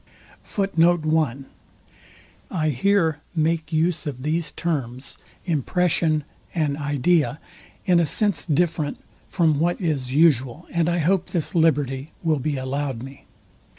[2.49, 6.23] I here make use of these terms, impression
[6.55, 7.37] and idea,
[7.85, 12.57] in a sense different from what is usual, and I hope this liberty will be
[12.57, 13.25] allowed me.